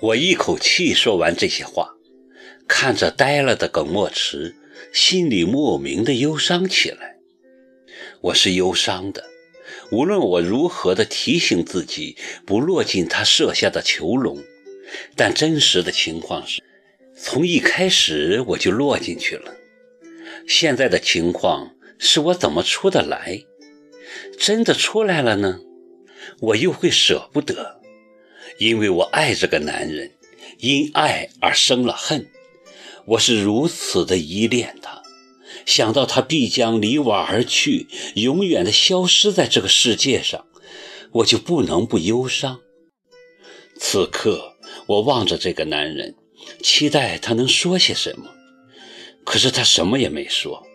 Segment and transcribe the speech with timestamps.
[0.00, 1.96] 我一口气说完这些话，
[2.68, 4.54] 看着呆了的耿墨池，
[4.92, 7.16] 心里莫名的忧伤起来。
[8.20, 9.24] 我是忧伤的，
[9.90, 12.16] 无论我如何的提醒自己
[12.46, 14.38] 不落进他设下的囚笼，
[15.16, 16.62] 但真实的情况是，
[17.16, 19.52] 从一开始我就落进去了。
[20.46, 23.44] 现在的情况是我怎么出得来？
[24.38, 25.58] 真的出来了呢？
[26.38, 27.77] 我又会舍不得，
[28.56, 30.12] 因为我爱这个男人，
[30.58, 32.30] 因爱而生了恨。
[33.06, 35.02] 我是如此的依恋他。
[35.66, 40.46] 想到他必将离我而去，永远的消失在这个世界上，
[41.12, 42.60] 我就不能不忧伤。
[43.78, 44.56] 此刻，
[44.86, 46.14] 我望着这个男人，
[46.62, 48.30] 期待他能说些什么，
[49.24, 50.66] 可是他什么也没说，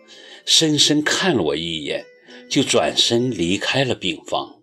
[0.46, 2.04] 深深看了我一眼，
[2.48, 4.60] 就转身离开了病房。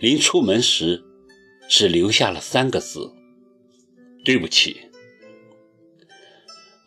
[0.00, 1.04] 临出门时，
[1.68, 3.12] 只留下了三个字
[4.24, 4.82] ：“对不起。”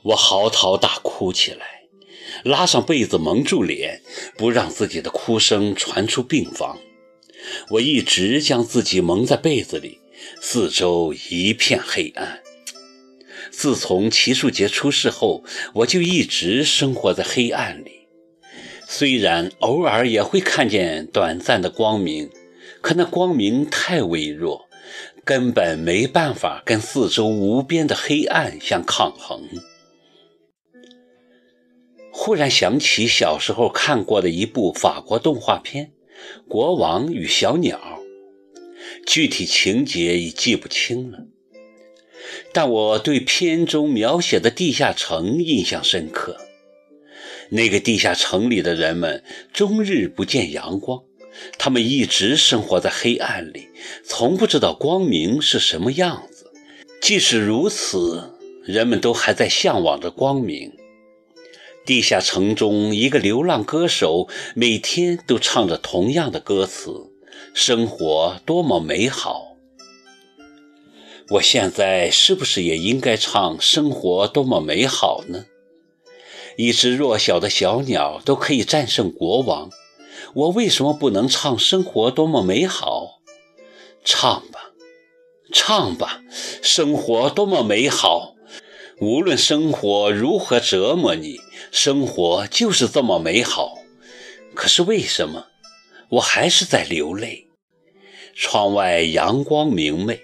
[0.04, 1.80] 我嚎啕大哭起来。
[2.44, 4.02] 拉上被子蒙住脸，
[4.38, 6.78] 不让自己的哭声传出病房。
[7.72, 10.00] 我一直将自己蒙在被子里，
[10.40, 12.42] 四周一片黑暗。
[13.52, 15.44] 自从齐树杰出事后，
[15.74, 18.08] 我就一直生活在黑暗里。
[18.88, 22.30] 虽然偶尔也会看见短暂的光明，
[22.80, 24.69] 可那光明太微弱，
[25.24, 29.44] 根本没办法跟四周无边的黑暗相抗衡。
[32.12, 35.94] 忽然想起小时候看过的一部法国动画片
[36.50, 37.78] 《国王与小鸟》，
[39.06, 41.20] 具体情节已记不清了，
[42.52, 46.38] 但我对片中描写的地下城印象深刻。
[47.52, 49.24] 那个地下城里的人们
[49.54, 51.04] 终日不见阳光，
[51.58, 53.70] 他们一直生活在黑暗里，
[54.04, 56.52] 从不知道光明是什么样子。
[57.02, 60.74] 即使如此，人们都还在向往着光明。
[61.86, 67.10] 地下城中，一个流浪歌手每天都唱着同样的歌词
[67.56, 69.56] ：“生活多么美好。”
[71.32, 75.46] 我现在是不是也应该唱“生活多么美好”呢？
[76.58, 79.70] 一只弱小的小鸟都可以战胜国王，
[80.34, 83.22] 我为什么不能唱“生活多么美好”？
[84.06, 84.72] 唱吧，
[85.52, 86.22] 唱吧，
[86.62, 88.36] 生活多么美好。
[89.02, 91.40] 无论生活如何折磨你，
[91.72, 93.78] 生活就是这么美好。
[94.54, 95.48] 可是为什么
[96.10, 97.48] 我还是在流泪？
[98.36, 100.22] 窗外阳光明媚，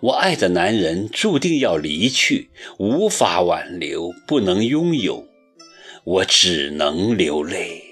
[0.00, 5.26] 我爱的男人注定要离去，无法挽留，不能拥有，
[6.04, 7.89] 我只能流泪。